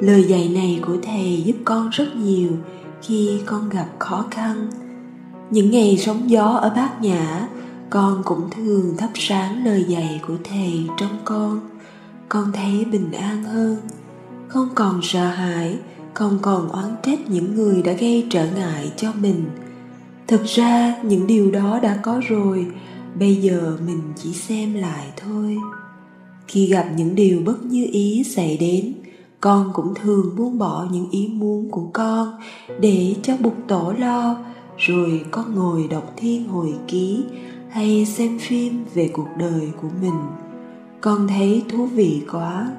Lời 0.00 0.24
dạy 0.24 0.48
này 0.48 0.80
của 0.86 0.96
thầy 1.02 1.42
giúp 1.44 1.56
con 1.64 1.90
rất 1.90 2.16
nhiều 2.16 2.50
khi 3.02 3.40
con 3.46 3.68
gặp 3.68 3.86
khó 3.98 4.24
khăn. 4.30 4.70
Những 5.50 5.70
ngày 5.70 5.96
sóng 5.98 6.30
gió 6.30 6.44
ở 6.44 6.72
bát 6.76 7.02
nhã, 7.02 7.48
con 7.90 8.22
cũng 8.24 8.50
thường 8.50 8.94
thắp 8.98 9.10
sáng 9.14 9.64
lời 9.64 9.84
dạy 9.88 10.20
của 10.26 10.36
thầy 10.44 10.86
trong 10.96 11.18
con. 11.24 11.60
Con 12.28 12.52
thấy 12.52 12.84
bình 12.84 13.12
an 13.12 13.44
hơn, 13.44 13.76
không 14.48 14.68
còn 14.74 15.00
sợ 15.02 15.28
hãi 15.28 15.76
không 16.16 16.38
còn 16.42 16.68
oán 16.68 16.94
trách 17.02 17.30
những 17.30 17.54
người 17.54 17.82
đã 17.82 17.92
gây 17.92 18.26
trở 18.30 18.46
ngại 18.56 18.92
cho 18.96 19.12
mình. 19.20 19.44
Thực 20.26 20.44
ra, 20.44 21.02
những 21.02 21.26
điều 21.26 21.50
đó 21.50 21.80
đã 21.82 21.98
có 22.02 22.20
rồi, 22.28 22.66
bây 23.18 23.34
giờ 23.34 23.76
mình 23.86 24.00
chỉ 24.16 24.32
xem 24.32 24.74
lại 24.74 25.06
thôi. 25.16 25.56
Khi 26.48 26.66
gặp 26.66 26.86
những 26.96 27.14
điều 27.14 27.40
bất 27.44 27.64
như 27.64 27.86
ý 27.92 28.24
xảy 28.24 28.56
đến, 28.56 28.92
con 29.40 29.70
cũng 29.74 29.94
thường 29.94 30.36
buông 30.36 30.58
bỏ 30.58 30.86
những 30.92 31.10
ý 31.10 31.28
muốn 31.28 31.70
của 31.70 31.88
con 31.92 32.32
để 32.80 33.14
cho 33.22 33.36
bục 33.40 33.56
tổ 33.68 33.92
lo, 33.98 34.36
rồi 34.76 35.24
con 35.30 35.54
ngồi 35.54 35.86
đọc 35.90 36.12
thiên 36.16 36.48
hồi 36.48 36.74
ký 36.88 37.24
hay 37.70 38.06
xem 38.06 38.38
phim 38.38 38.84
về 38.94 39.10
cuộc 39.12 39.28
đời 39.38 39.70
của 39.82 39.88
mình. 40.02 40.20
Con 41.00 41.28
thấy 41.28 41.62
thú 41.68 41.86
vị 41.86 42.22
quá. 42.32 42.70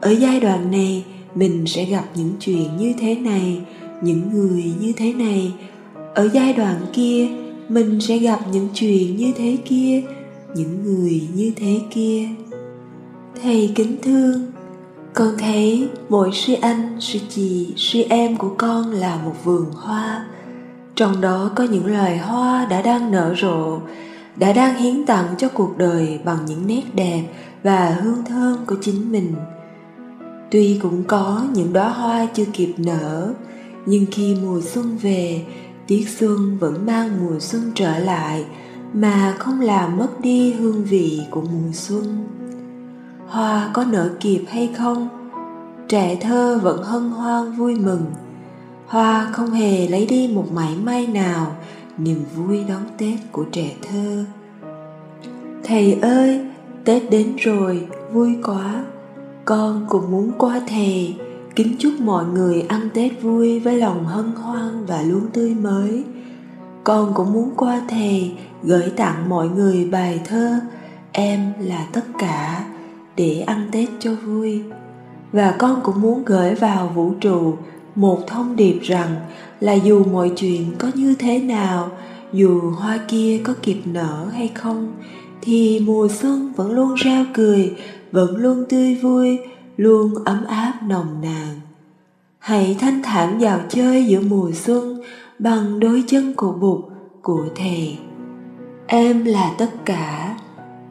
Ở 0.00 0.10
giai 0.10 0.40
đoạn 0.40 0.70
này 0.70 1.04
mình 1.34 1.66
sẽ 1.66 1.84
gặp 1.84 2.04
những 2.14 2.32
chuyện 2.40 2.76
như 2.76 2.94
thế 2.98 3.14
này, 3.14 3.60
những 4.02 4.30
người 4.32 4.72
như 4.80 4.92
thế 4.96 5.12
này. 5.12 5.52
Ở 6.14 6.28
giai 6.32 6.52
đoạn 6.52 6.76
kia, 6.92 7.28
mình 7.68 8.00
sẽ 8.00 8.18
gặp 8.18 8.40
những 8.52 8.68
chuyện 8.74 9.16
như 9.16 9.32
thế 9.36 9.56
kia, 9.64 10.02
những 10.54 10.82
người 10.84 11.28
như 11.34 11.52
thế 11.56 11.80
kia. 11.90 12.28
Thầy 13.42 13.72
kính 13.74 13.96
thương, 14.02 14.52
con 15.14 15.28
thấy 15.38 15.88
mỗi 16.08 16.30
sư 16.32 16.54
anh, 16.60 16.96
sư 17.00 17.18
chị, 17.28 17.74
sư 17.76 18.02
em 18.08 18.36
của 18.36 18.54
con 18.58 18.90
là 18.90 19.20
một 19.24 19.34
vườn 19.44 19.64
hoa. 19.72 20.26
Trong 20.94 21.20
đó 21.20 21.50
có 21.56 21.64
những 21.64 21.86
loài 21.86 22.18
hoa 22.18 22.66
đã 22.70 22.82
đang 22.82 23.10
nở 23.10 23.34
rộ, 23.42 23.78
đã 24.36 24.52
đang 24.52 24.76
hiến 24.76 25.06
tặng 25.06 25.26
cho 25.38 25.48
cuộc 25.48 25.78
đời 25.78 26.18
bằng 26.24 26.38
những 26.46 26.66
nét 26.66 26.82
đẹp 26.94 27.22
và 27.62 27.98
hương 28.02 28.24
thơm 28.28 28.56
của 28.66 28.76
chính 28.80 29.12
mình 29.12 29.34
tuy 30.54 30.78
cũng 30.82 31.04
có 31.06 31.44
những 31.54 31.72
đóa 31.72 31.88
hoa 31.88 32.26
chưa 32.34 32.44
kịp 32.52 32.74
nở, 32.76 33.34
nhưng 33.86 34.06
khi 34.12 34.36
mùa 34.42 34.60
xuân 34.60 34.98
về, 35.02 35.42
tiết 35.86 36.08
xuân 36.08 36.58
vẫn 36.58 36.86
mang 36.86 37.10
mùa 37.20 37.38
xuân 37.40 37.72
trở 37.74 37.98
lại 37.98 38.44
mà 38.92 39.34
không 39.38 39.60
làm 39.60 39.98
mất 39.98 40.20
đi 40.20 40.52
hương 40.52 40.84
vị 40.84 41.20
của 41.30 41.40
mùa 41.40 41.72
xuân. 41.72 42.24
Hoa 43.26 43.70
có 43.72 43.84
nở 43.84 44.10
kịp 44.20 44.44
hay 44.48 44.70
không, 44.78 45.08
trẻ 45.88 46.16
thơ 46.20 46.60
vẫn 46.62 46.82
hân 46.82 47.10
hoan 47.10 47.52
vui 47.52 47.74
mừng. 47.74 48.04
Hoa 48.86 49.28
không 49.32 49.50
hề 49.50 49.88
lấy 49.88 50.06
đi 50.06 50.30
một 50.34 50.52
mảy 50.52 50.76
may 50.84 51.06
nào 51.06 51.56
niềm 51.98 52.24
vui 52.36 52.64
đón 52.68 52.82
tết 52.98 53.18
của 53.32 53.44
trẻ 53.52 53.74
thơ. 53.82 54.24
Thầy 55.64 55.92
ơi, 56.02 56.40
tết 56.84 57.10
đến 57.10 57.36
rồi, 57.36 57.86
vui 58.12 58.38
quá 58.44 58.84
con 59.44 59.86
cũng 59.88 60.10
muốn 60.10 60.32
qua 60.38 60.60
thề. 60.66 61.08
Kính 61.56 61.76
chúc 61.78 61.92
mọi 62.00 62.24
người 62.24 62.60
ăn 62.60 62.88
tết 62.94 63.22
vui 63.22 63.60
với 63.60 63.76
lòng 63.76 64.04
hân 64.04 64.32
hoan 64.32 64.86
và 64.86 65.02
luôn 65.02 65.26
tươi 65.32 65.54
mới. 65.54 66.04
Con 66.84 67.14
cũng 67.14 67.32
muốn 67.32 67.50
qua 67.56 67.80
thề, 67.88 68.30
gửi 68.62 68.90
tặng 68.96 69.28
mọi 69.28 69.48
người 69.48 69.84
bài 69.84 70.20
thơ 70.24 70.60
em 71.12 71.52
là 71.60 71.86
tất 71.92 72.04
cả 72.18 72.64
để 73.16 73.40
ăn 73.40 73.68
tết 73.72 73.88
cho 73.98 74.14
vui. 74.14 74.62
Và 75.32 75.54
con 75.58 75.80
cũng 75.84 76.00
muốn 76.00 76.24
gửi 76.24 76.54
vào 76.54 76.88
vũ 76.88 77.12
trụ 77.20 77.54
một 77.94 78.18
thông 78.26 78.56
điệp 78.56 78.78
rằng 78.82 79.16
là 79.60 79.72
dù 79.72 80.04
mọi 80.04 80.32
chuyện 80.36 80.72
có 80.78 80.90
như 80.94 81.14
thế 81.14 81.38
nào, 81.38 81.90
dù 82.32 82.60
hoa 82.60 82.98
kia 83.08 83.40
có 83.44 83.54
kịp 83.62 83.80
nở 83.84 84.26
hay 84.32 84.48
không, 84.48 84.92
thì 85.42 85.80
mùa 85.86 86.08
xuân 86.08 86.52
vẫn 86.56 86.72
luôn 86.72 86.94
reo 86.94 87.24
cười 87.34 87.76
vẫn 88.14 88.36
luôn 88.36 88.64
tươi 88.68 88.94
vui, 88.94 89.38
luôn 89.76 90.24
ấm 90.24 90.44
áp 90.44 90.72
nồng 90.86 91.20
nàn. 91.22 91.60
Hãy 92.38 92.76
thanh 92.80 93.02
thản 93.02 93.38
vào 93.38 93.60
chơi 93.68 94.06
giữa 94.06 94.20
mùa 94.20 94.50
xuân 94.54 95.00
bằng 95.38 95.80
đôi 95.80 96.04
chân 96.06 96.34
của 96.36 96.52
bụt, 96.52 96.84
của 97.22 97.44
thầy 97.56 97.98
em 98.86 99.24
là 99.24 99.54
tất 99.58 99.70
cả. 99.84 100.36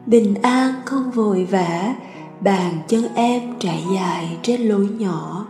Bình 0.06 0.34
an 0.42 0.74
không 0.84 1.10
vội 1.10 1.44
vã, 1.50 1.94
bàn 2.40 2.72
chân 2.88 3.04
em 3.14 3.42
trải 3.58 3.84
dài 3.94 4.38
trên 4.42 4.60
lối 4.60 4.88
nhỏ. 4.98 5.46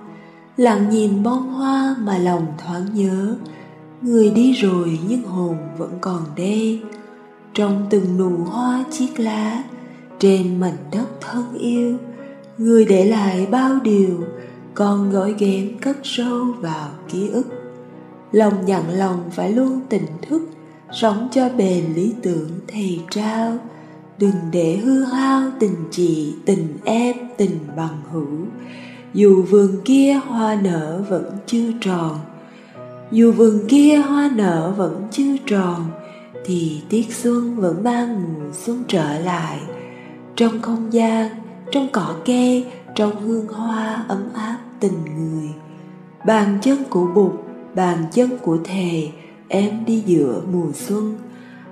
Lặng 0.57 0.91
nhìn 0.91 1.23
bông 1.23 1.53
hoa 1.53 1.97
mà 1.99 2.19
lòng 2.19 2.47
thoáng 2.59 2.87
nhớ. 2.95 3.37
Người 4.03 4.31
đi 4.31 4.53
rồi 4.53 4.99
nhưng 5.09 5.23
hồn 5.23 5.57
vẫn 5.79 5.93
còn 6.01 6.23
đây. 6.37 6.83
Trong 7.55 7.87
từng 7.91 8.19
nụ 8.19 8.31
hoa 8.45 8.85
chiếc 8.91 9.21
lá 9.21 9.63
trên 10.19 10.61
mảnh 10.61 10.77
đất 10.93 11.07
thân 11.21 11.59
yêu, 11.59 11.97
người 12.59 12.85
để 12.85 13.05
lại 13.05 13.47
bao 13.51 13.79
điều, 13.83 14.25
con 14.75 15.11
gói 15.11 15.35
ghém 15.39 15.79
cất 15.79 15.97
sâu 16.03 16.45
vào 16.61 16.89
ký 17.13 17.29
ức. 17.29 17.47
Lòng 18.33 18.55
dặn 18.67 18.91
lòng 18.91 19.31
phải 19.33 19.53
luôn 19.53 19.81
tỉnh 19.89 20.07
thức, 20.29 20.49
sống 20.93 21.29
cho 21.33 21.49
bền 21.49 21.85
lý 21.95 22.15
tưởng 22.23 22.51
thầy 22.69 23.01
trao. 23.11 23.59
Đừng 24.19 24.35
để 24.53 24.77
hư 24.77 25.05
hao 25.05 25.51
tình 25.61 25.77
chị 25.91 26.35
tình 26.45 26.69
em, 26.85 27.17
tình 27.37 27.59
bằng 27.77 28.03
hữu. 28.13 28.47
Dù 29.15 29.43
vườn 29.43 29.81
kia 29.85 30.21
hoa 30.27 30.61
nở 30.63 31.05
vẫn 31.09 31.33
chưa 31.47 31.71
tròn, 31.81 32.19
dù 33.11 33.33
vườn 33.33 33.59
kia 33.69 33.97
hoa 33.97 34.31
nở 34.35 34.75
vẫn 34.77 35.03
chưa 35.11 35.37
tròn, 35.47 35.85
thì 36.45 36.83
tiết 36.89 37.07
xuân 37.15 37.57
vẫn 37.57 37.85
mang 37.85 38.23
mùa 38.23 38.51
xuân 38.53 38.85
trở 38.89 39.19
lại 39.19 39.61
trong 40.37 40.63
không 40.63 40.93
gian, 40.93 41.31
trong 41.73 41.89
cỏ 41.93 42.15
cây 42.25 42.67
trong 42.95 43.21
hương 43.21 43.47
hoa 43.47 44.05
ấm 44.09 44.23
áp 44.35 44.59
tình 44.81 45.05
người. 45.17 45.49
Bàn 46.27 46.59
chân 46.63 46.79
của 46.91 47.07
bụt, 47.15 47.33
bàn 47.75 48.05
chân 48.13 48.31
của 48.43 48.59
thề, 48.65 49.09
em 49.49 49.85
đi 49.87 50.03
giữa 50.07 50.43
mùa 50.53 50.73
xuân. 50.75 51.19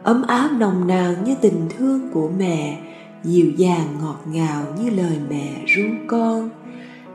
Ấm 0.03 0.23
áp 0.23 0.51
nồng 0.59 0.87
nàn 0.87 1.25
như 1.25 1.35
tình 1.41 1.69
thương 1.79 2.11
của 2.13 2.31
mẹ, 2.39 2.79
dịu 3.25 3.51
dàng 3.57 3.87
ngọt 4.01 4.21
ngào 4.27 4.63
như 4.81 4.91
lời 4.91 5.19
mẹ 5.31 5.49
ru 5.67 5.83
con. 6.07 6.51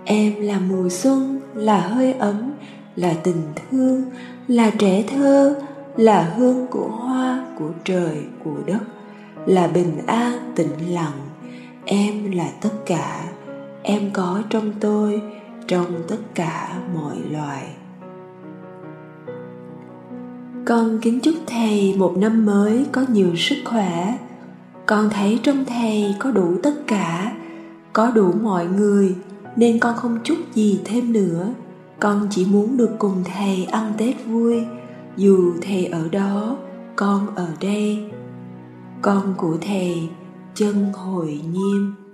Em 0.05 0.41
là 0.41 0.59
mùa 0.59 0.89
xuân, 0.89 1.41
là 1.53 1.79
hơi 1.79 2.13
ấm, 2.13 2.51
là 2.95 3.13
tình 3.23 3.41
thương, 3.55 4.03
là 4.47 4.69
trẻ 4.69 5.03
thơ, 5.07 5.59
là 5.97 6.33
hương 6.37 6.67
của 6.67 6.87
hoa, 6.87 7.45
của 7.59 7.69
trời, 7.83 8.17
của 8.43 8.57
đất, 8.65 8.81
là 9.45 9.67
bình 9.67 9.97
an 10.07 10.53
tĩnh 10.55 10.93
lặng 10.93 11.26
em 11.87 12.31
là 12.31 12.49
tất 12.61 12.85
cả. 12.85 13.23
Em 13.83 14.01
có 14.13 14.41
trong 14.49 14.71
tôi, 14.79 15.21
trong 15.67 16.03
tất 16.07 16.17
cả 16.35 16.79
mọi 16.95 17.15
loài. 17.31 17.63
Con 20.65 20.99
kính 21.01 21.19
chúc 21.19 21.35
thầy 21.47 21.95
một 21.97 22.17
năm 22.17 22.45
mới 22.45 22.85
có 22.91 23.05
nhiều 23.09 23.35
sức 23.35 23.55
khỏe. 23.65 24.17
Con 24.85 25.09
thấy 25.09 25.39
trong 25.43 25.65
thầy 25.65 26.15
có 26.19 26.31
đủ 26.31 26.53
tất 26.63 26.73
cả, 26.87 27.35
có 27.93 28.11
đủ 28.11 28.31
mọi 28.41 28.67
người, 28.67 29.15
nên 29.55 29.79
con 29.79 29.95
không 29.95 30.19
chúc 30.23 30.37
gì 30.53 30.79
thêm 30.85 31.13
nữa. 31.13 31.53
Con 31.99 32.27
chỉ 32.31 32.45
muốn 32.45 32.77
được 32.77 32.95
cùng 32.99 33.23
thầy 33.23 33.65
ăn 33.65 33.93
tết 33.97 34.15
vui. 34.25 34.65
Dù 35.17 35.53
thầy 35.61 35.85
ở 35.85 36.09
đó, 36.11 36.57
con 36.95 37.35
ở 37.35 37.47
đây. 37.61 38.11
Con 39.01 39.33
của 39.37 39.57
thầy 39.61 40.09
chân 40.57 40.91
hồi 40.93 41.41
nhiêm. 41.53 42.06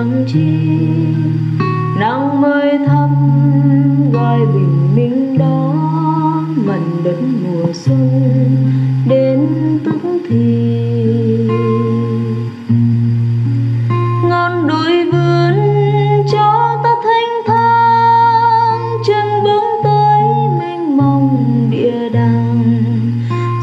Nắng 0.00 0.24
chi. 0.26 0.58
Nắng 1.98 2.40
mới 2.40 2.78
thăm 2.86 3.10
gọi 4.12 4.38
bình 4.38 4.94
minh 4.94 5.38
đó 5.38 5.72
mần 6.56 6.80
đất 7.04 7.16
mùa 7.42 7.72
xuân 7.72 8.10
đến 9.08 9.48
tức 9.84 10.20
thì. 10.28 11.48
Ngọn 14.28 14.68
đồi 14.68 15.04
vườn 15.12 15.56
cho 16.32 16.78
ta 16.84 16.90
thanh 17.04 17.42
thang, 17.46 18.80
chân 19.06 19.26
bước 19.44 19.62
tới 19.84 20.22
mênh 20.58 20.96
mông 20.96 21.68
địa 21.70 22.08
đàng. 22.12 22.62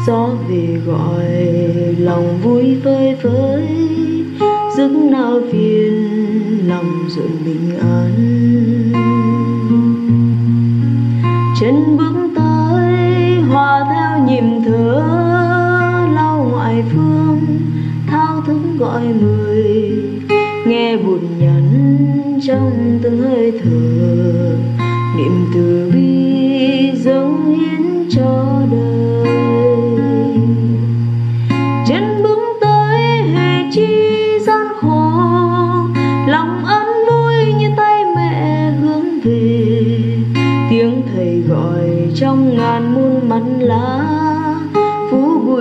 Gió 0.06 0.28
về 0.48 0.80
gọi, 0.86 1.46
lòng 1.98 2.38
vui 2.42 2.76
phơi 2.84 3.16
phới 3.22 3.87
giấc 4.88 5.10
nào 5.10 5.40
phiền 5.52 6.68
lòng 6.68 7.08
rồi 7.08 7.28
bình 7.44 7.78
an. 7.80 8.12
Chân 11.60 11.96
bước 11.96 12.28
tới, 12.36 13.40
hòa 13.40 13.84
theo 13.90 14.26
nhịp 14.26 14.44
thở, 14.66 15.02
lau 16.14 16.50
ngoại 16.50 16.84
phương, 16.94 17.40
thao 18.06 18.42
thức 18.46 18.60
gọi 18.78 19.06
người, 19.06 20.02
nghe 20.66 20.96
buồn 20.96 21.38
nhắn 21.38 21.68
trong 22.46 22.98
từng 23.02 23.18
hơi 23.18 23.52
thở. 23.64 24.56
Niệm 25.16 25.32
từ 25.54 25.87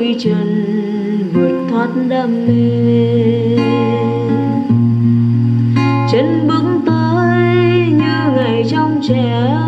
phú 0.08 0.14
chân 0.20 1.32
vượt 1.34 1.68
thoát 1.70 1.88
đam 2.10 2.48
mê. 2.48 3.58
Chân 6.12 6.48
bước 6.48 6.64
tới 6.86 7.38
như 7.92 8.32
ngày 8.36 8.66
trong 8.70 9.02
trẻo, 9.08 9.60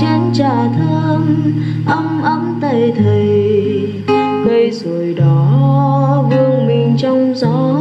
chén 0.00 0.20
trà 0.34 0.68
thơm, 0.78 1.52
ấm 1.86 2.22
ấm 2.22 2.58
tay 2.60 2.92
thầy. 2.96 3.92
Cây 4.46 4.70
rồi 4.70 5.14
đó 5.18 6.24
vương 6.30 6.66
mình 6.66 6.96
trong 6.98 7.34
gió 7.36 7.74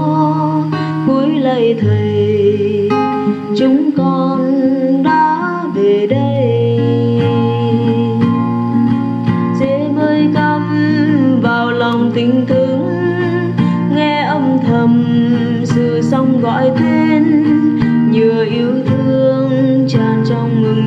cúi 1.07 1.27
lạy 1.39 1.75
thầy. 1.81 2.12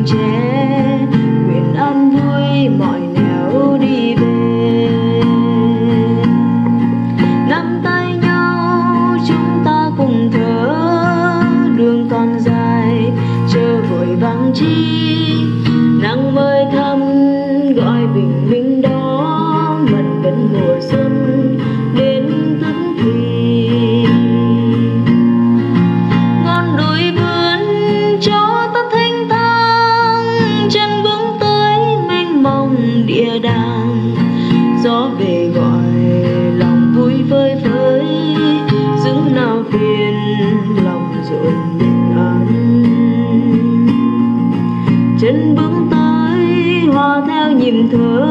Tràn 0.06 0.75
lòng 40.84 41.22
rồi 41.30 41.52
bình 41.78 42.12
an 42.16 42.46
chân 45.20 45.54
bước 45.56 45.72
tới 45.90 46.80
hòa 46.92 47.22
theo 47.26 47.52
nhịp 47.52 47.84
thở, 47.92 48.26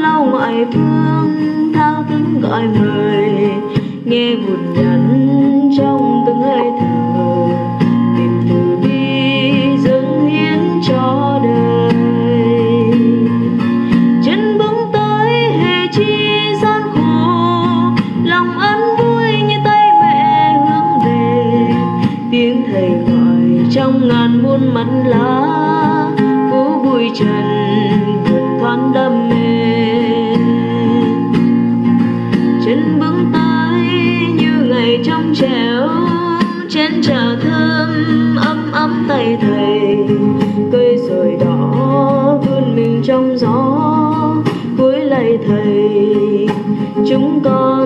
lau 0.00 0.24
ngoại 0.24 0.66
phương 0.72 1.72
thao 1.74 2.04
thức 2.08 2.40
gọi 2.42 2.68
mời 2.78 3.50
nghe 4.04 4.36
buồn 4.36 4.74
nhắn. 4.74 5.51
Trần, 27.14 27.44
thoáng 28.60 28.92
đam 28.94 29.28
mê 29.28 29.52
chân 32.64 33.00
bước 33.00 33.14
tới 33.32 33.82
như 34.34 34.52
ngày 34.68 35.00
trong 35.04 35.34
trẻo, 35.34 35.88
chén 36.68 37.02
trà 37.02 37.36
thơm 37.42 37.88
ấm 38.36 38.72
ấm 38.72 39.04
tay 39.08 39.38
thầy. 39.40 40.06
Cây 40.72 40.98
sồi 41.08 41.36
đỏ 41.44 42.38
vươn 42.46 42.76
mình 42.76 43.02
trong 43.04 43.38
gió, 43.38 43.82
cuối 44.78 45.00
lạy 45.00 45.38
thầy. 45.46 46.48
Chúng 47.08 47.40
con 47.44 47.81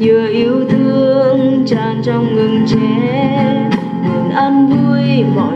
vừa 0.00 0.28
yêu 0.28 0.64
thương 0.70 1.64
tràn 1.66 2.02
trong 2.04 2.36
ngừng 2.36 2.66
trẻ 2.68 3.70
ngừng 4.02 4.30
ăn 4.30 4.66
vui 4.66 5.24
mọi 5.34 5.47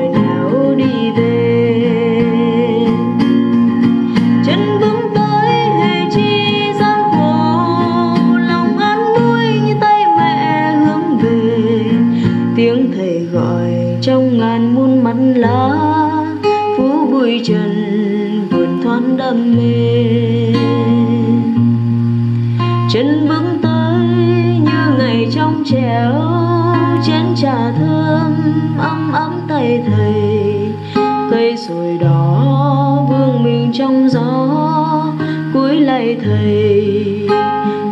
thầy, 36.25 37.29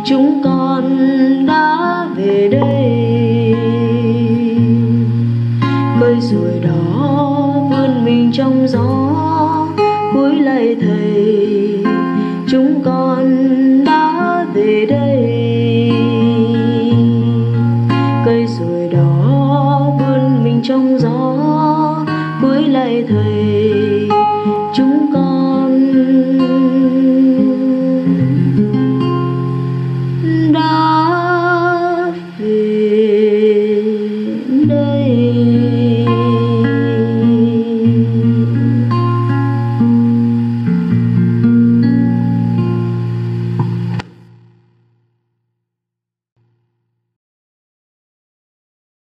chúng 0.05 0.41
con 0.43 0.83
đã 1.45 2.07
về 2.15 2.49
đây. 2.51 3.55
Cây 5.99 6.15
ruồi 6.19 6.59
đó 6.63 7.53
vươn 7.69 8.05
mình 8.05 8.31
trong 8.33 8.67
gió 8.67 9.67
cuối 10.13 10.35
lạy 10.35 10.75
thầy, 10.81 11.83
chúng 12.47 12.81
con 12.85 13.25
đã 13.85 14.45
về 14.53 14.85
đây. 14.89 15.50